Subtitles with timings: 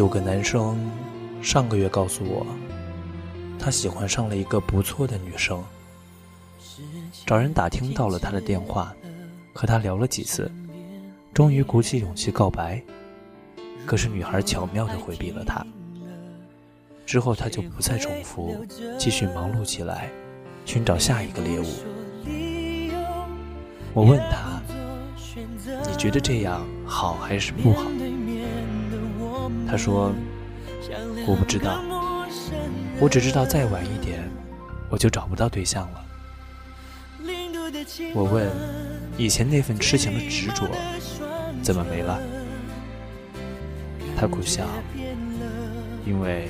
[0.00, 0.78] 有个男生
[1.42, 2.46] 上个月告诉我，
[3.58, 5.62] 他喜欢上了一个不错的女生，
[7.26, 8.94] 找人打听到了他的电话，
[9.52, 10.50] 和他聊了几次，
[11.34, 12.82] 终于鼓起勇气告白，
[13.84, 15.62] 可是女孩巧妙地回避了他。
[17.04, 18.56] 之后他就不再重复，
[18.98, 20.08] 继续忙碌起来，
[20.64, 21.66] 寻找下一个猎物。
[23.92, 24.62] 我问他
[25.86, 27.84] ：“你觉得这样好还是不好？”
[29.70, 30.12] 他说
[31.28, 31.80] ：“我不知道，
[32.98, 34.28] 我只知道再晚一点，
[34.88, 36.04] 我就找不到对象了。”
[38.12, 38.50] 我问
[39.16, 40.68] ：“以前那份痴情的执着
[41.62, 42.20] 怎么没了？”
[44.18, 44.66] 他苦笑
[46.04, 46.48] ：“因为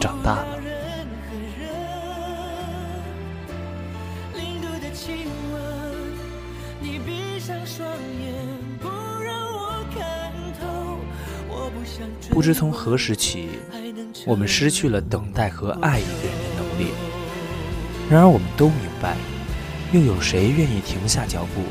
[0.00, 0.58] 长大了。”
[6.82, 8.49] 你闭上双眼
[12.30, 13.48] 不知从何时起，
[14.26, 16.92] 我们失去了等待和爱一个人的能力。
[18.10, 19.16] 然而，我们都明白，
[19.92, 21.62] 又有谁愿意停下脚步，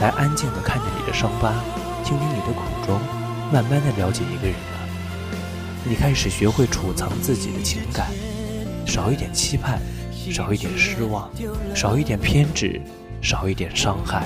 [0.00, 1.54] 来安静地看着你的伤疤，
[2.04, 3.00] 听听你的苦衷，
[3.52, 5.38] 慢慢地了解一个人呢？
[5.84, 8.10] 你开始学会储藏自己的情感，
[8.86, 9.80] 少一点期盼，
[10.32, 11.30] 少一点失望，
[11.74, 12.80] 少一点偏执，
[13.20, 14.24] 少一点伤害。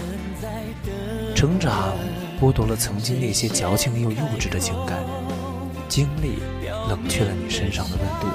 [1.34, 1.94] 成长
[2.41, 4.98] 剥夺了曾经那些矫情又幼稚的情感。
[5.88, 6.38] 经历
[6.88, 8.26] 冷却了你身上的温度，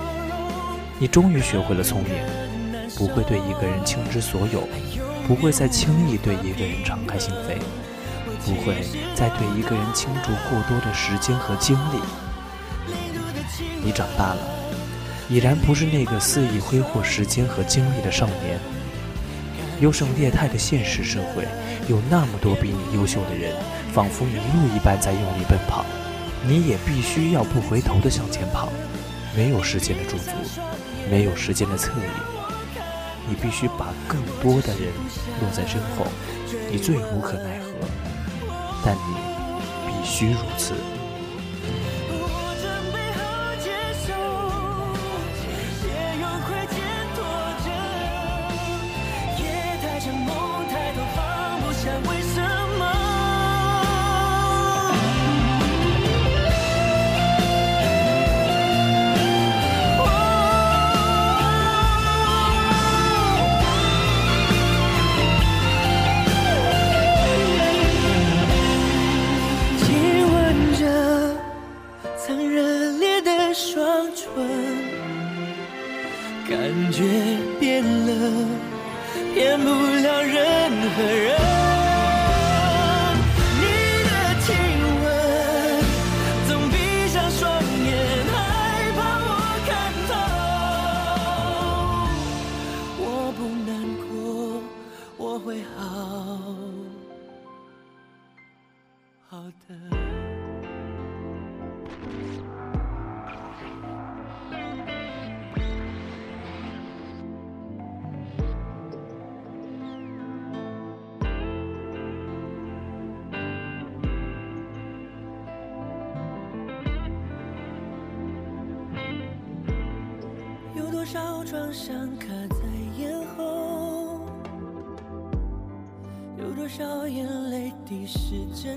[0.98, 2.12] 你终于学会了聪明，
[2.98, 4.68] 不会对一个人倾之所有，
[5.28, 7.58] 不会再轻易对一个人敞开心扉，
[8.44, 8.84] 不会
[9.14, 12.00] 再对一个人倾注过多的时间和精力。
[13.84, 14.42] 你长大了，
[15.30, 18.60] 已然不是那个肆意挥霍时间和精力的少年。
[19.80, 21.46] 优胜劣汰的现实社会，
[21.88, 23.54] 有那么多比你优秀的人，
[23.94, 25.86] 仿佛迷路一般在用力奔跑。
[26.46, 28.70] 你也必须要不回头的向前跑，
[29.36, 30.32] 没有时间的驻足，
[31.10, 32.10] 没有时间的侧影，
[33.30, 34.92] 你必须把更多的人
[35.40, 36.06] 落在身后，
[36.70, 37.68] 你最无可奈何，
[38.84, 39.16] 但你
[39.88, 40.74] 必须如此。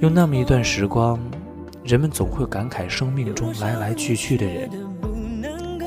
[0.00, 1.19] 用那么一段时光，
[1.83, 4.69] 人们总会感慨生命中来来去去的人，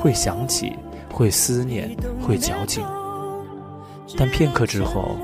[0.01, 0.74] 会想起，
[1.12, 2.84] 会思念，会矫情，
[4.18, 5.16] 但片刻之后，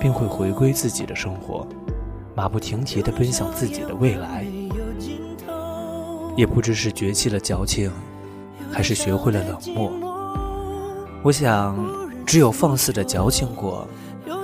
[0.00, 1.66] 便会回归自己的生活，
[2.34, 4.44] 马不停蹄地奔向自己的未来。
[6.36, 7.90] 也不知是绝弃了矫情，
[8.72, 10.03] 还是学会了冷漠。
[11.24, 11.74] 我想，
[12.26, 13.88] 只有放肆的矫情过，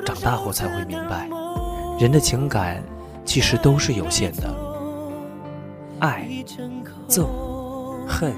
[0.03, 1.29] 长大后才会明白，
[2.01, 2.83] 人的情感
[3.23, 4.49] 其实都是有限的。
[5.99, 6.27] 爱、
[7.07, 7.27] 憎、
[8.09, 8.33] 恨，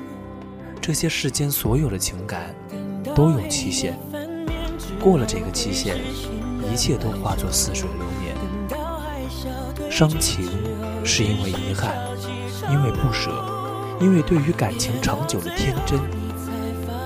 [0.80, 2.52] 这些世间所有的情感
[3.14, 3.96] 都有期限。
[5.00, 5.98] 过了这个期限，
[6.68, 8.34] 一切都化作似水流年。
[9.88, 10.48] 伤情
[11.04, 11.94] 是因为遗憾。
[12.70, 13.30] 因为不舍，
[14.00, 16.00] 因为对于感情长久的天真，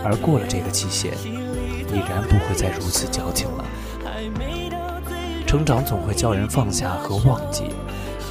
[0.07, 3.65] 而过了这个期限，已然不会再如此矫情了。
[5.45, 7.65] 成长总会叫人放下和忘记，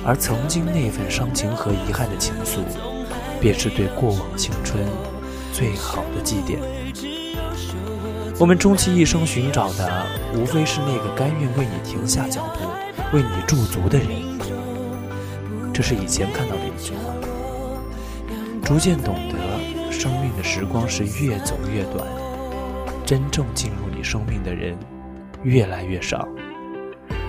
[0.05, 2.59] 而曾经那份伤情和遗憾的情愫，
[3.41, 4.85] 便是对过往青春
[5.51, 6.59] 最好的祭奠。
[8.39, 12.69] 我们终其一生寻找的，无非是那个甘愿为你停下脚步、
[13.15, 14.07] 为你驻足的人。
[15.73, 17.13] 这是以前看到的一句话。
[18.63, 19.35] 逐渐懂得，
[19.97, 22.05] 生命的时光是越走越短，
[23.05, 24.77] 真正进入你生命的人
[25.43, 26.27] 越来越少。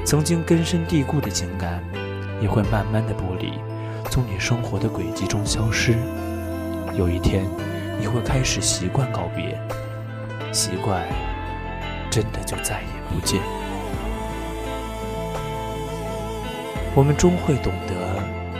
[0.04, 1.82] 曾经根深蒂固的情感，
[2.42, 3.52] 也会慢慢的剥离，
[4.10, 5.94] 从你生活的轨迹中消失。
[6.98, 7.44] 有一天，
[8.00, 9.58] 你会开始习惯告别，
[10.52, 11.02] 习惯
[12.10, 13.40] 真的就再也不见。
[16.94, 17.94] 我们终会懂得，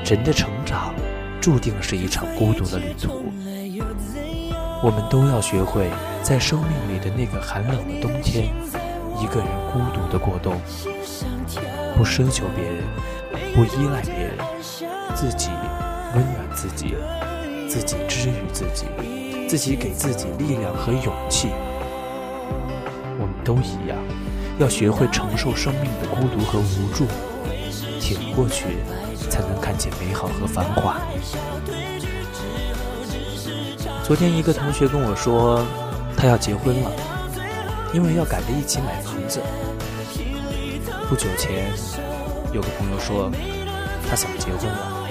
[0.05, 0.94] 人的成长。
[1.38, 3.32] 注定是一场孤独的旅途，
[4.82, 5.90] 我们都要学会
[6.23, 8.49] 在生命里的那个寒冷的冬天，
[9.19, 10.61] 一个人孤独的过冬，
[11.96, 12.84] 不奢求别人，
[13.55, 14.37] 不依赖别人，
[15.14, 15.50] 自己
[16.14, 16.94] 温暖自己，
[17.69, 18.87] 自己治愈自己，
[19.49, 21.49] 自己给自己力量和勇气。
[23.19, 23.96] 我们都一样，
[24.58, 27.06] 要学会承受生命的孤独和无助，
[28.00, 28.76] 挺过去。
[29.29, 31.00] 才能看见美好和繁华。
[34.06, 35.67] 昨天一个同学跟我说，
[36.17, 36.93] 他要结婚了，
[37.93, 39.43] 因为要赶着一起买房子。
[41.08, 41.73] 不久前，
[42.53, 43.29] 有个朋友说，
[44.08, 45.08] 他想结婚了，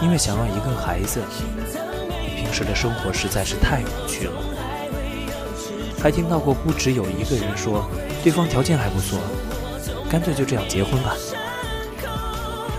[0.00, 1.20] 因为想要一个孩子。
[2.34, 4.32] 平时的生活实在是太无趣了。
[6.02, 7.84] 还听到过不止有一个人说，
[8.22, 9.18] 对方条件还不错，
[10.08, 11.14] 干脆就这样结婚吧。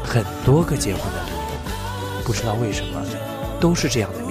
[0.03, 2.99] 很多个结婚的理由，不知道为什么
[3.59, 4.24] 都是这样的，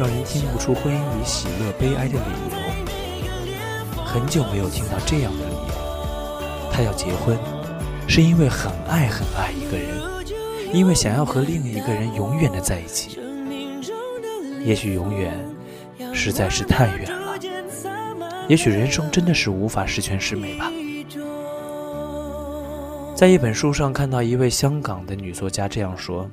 [0.00, 4.02] 让人听不出婚姻里喜乐悲哀的理由。
[4.02, 7.36] 很久没有听到这样的理由，他要结婚，
[8.08, 9.90] 是因为很爱很爱一个人，
[10.72, 13.18] 因为想要和另一个人永远的在一起。
[14.64, 15.34] 也许永远
[16.14, 17.38] 实在是太远了，
[18.48, 20.72] 也许人生真的是无法十全十美吧。
[23.14, 26.26] 在一本书上看到一位香港的女作家这样说：“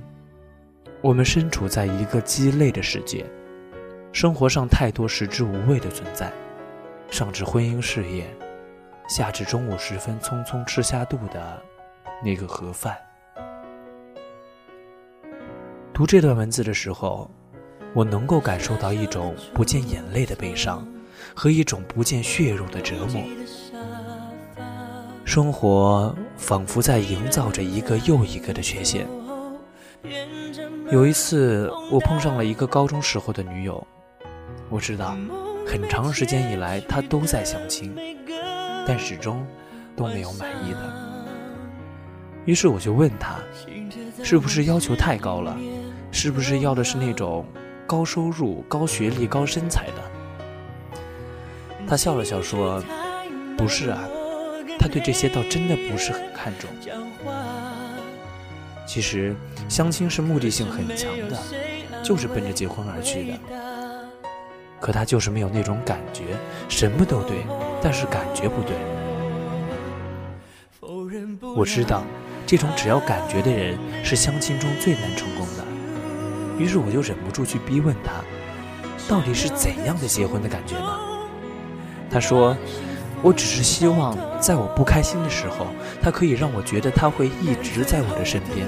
[1.03, 3.25] 我们身处在一个鸡肋的世界，
[4.11, 6.31] 生活上太多食之无味的存在，
[7.09, 8.25] 上至婚姻事业，
[9.07, 11.61] 下至中午时分匆匆吃下肚的
[12.23, 12.97] 那个盒饭。”
[15.93, 17.29] 读这段文字的时候，
[17.93, 20.87] 我能够感受到一种不见眼泪的悲伤，
[21.35, 23.21] 和一种不见血肉的折磨。
[25.25, 29.07] 生活仿佛在营造着一个又一个的缺陷。
[30.89, 33.85] 有一次，我碰上了一个高中时候的女友，
[34.69, 35.17] 我知道，
[35.65, 37.95] 很长时间以来她都在相亲，
[38.85, 39.45] 但始终
[39.95, 40.79] 都没有满意的。
[42.45, 43.35] 于是我就问她，
[44.23, 45.57] 是不是要求太高了？
[46.11, 47.45] 是不是要的是那种
[47.85, 50.97] 高收入、高学历、高身材的？
[51.87, 52.83] 她笑了笑说
[53.57, 53.99] ：“不是啊。”
[54.79, 56.69] 他对这些倒真的不是很看重。
[58.85, 59.35] 其实，
[59.67, 61.37] 相亲是目的性很强的，
[62.03, 63.39] 就是奔着结婚而去的。
[64.87, 66.37] 可他就是没有那种感觉，
[66.69, 67.45] 什么都对，
[67.81, 68.73] 但是感觉不对。
[71.57, 72.05] 我知道，
[72.45, 75.65] 这种只要感觉的人是相亲中最难成功的。
[76.57, 78.23] 于是我就忍不住去逼问他，
[79.09, 80.97] 到底是怎样的结婚的感觉呢？
[82.09, 82.55] 他说。
[83.23, 85.65] 我只是希望，在我不开心的时候，
[85.99, 88.67] 他可以让我觉得他会一直在我的身边，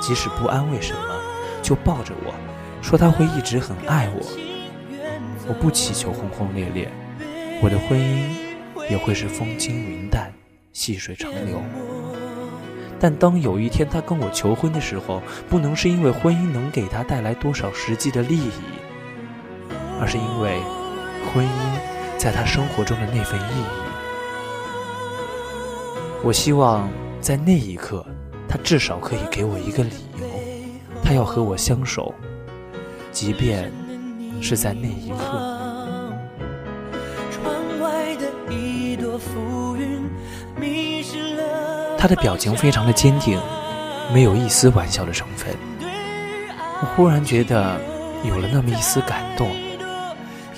[0.00, 1.00] 即使不安慰什么，
[1.60, 2.32] 就抱着我，
[2.80, 4.49] 说他会一直很爱我。
[5.50, 6.88] 我不祈求轰轰烈烈，
[7.60, 10.32] 我的婚姻也会是风轻云淡，
[10.72, 11.60] 细水长流。
[13.00, 18.52] 但当有一天他跟我求婚的时候，不能是因为婚姻能给他带来多少实际的利益，
[20.00, 20.60] 而是因为
[21.34, 21.50] 婚姻
[22.16, 23.64] 在他生活中的那份意义。
[26.22, 26.88] 我希望
[27.20, 28.06] 在那一刻，
[28.48, 30.26] 他至少可以给我一个理由，
[31.02, 32.14] 他要和我相守，
[33.10, 33.72] 即便
[34.40, 35.58] 是在那一刻。
[41.98, 43.38] 他的表情非常的坚定，
[44.14, 45.54] 没有一丝玩笑的成分。
[45.82, 47.78] 我忽然觉得
[48.24, 49.50] 有了那么一丝感动，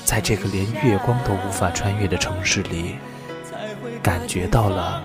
[0.05, 2.95] 在这个连月光都无法穿越的城市里，
[4.01, 5.03] 感觉到了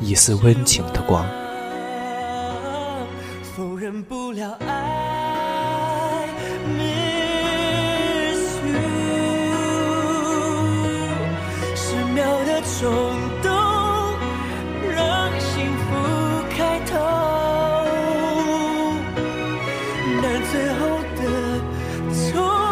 [0.00, 1.24] 一丝温情的光。
[3.56, 6.26] 否认不了爱
[12.80, 12.90] 冲
[13.40, 13.52] 动
[14.92, 15.84] 让幸福
[16.50, 16.98] 开头
[20.20, 21.22] 但最后的
[22.12, 22.63] 错。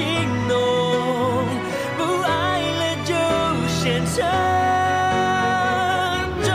[0.00, 1.44] 情浓
[1.98, 3.12] 不爱了就
[3.68, 4.16] 先沉
[6.42, 6.48] 重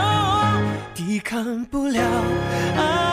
[0.96, 2.02] 抵抗不了
[2.76, 3.05] 爱。